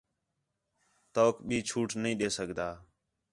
[1.13, 2.69] تؤک ٻئی چھوٹ نہیں ݙے سڳدا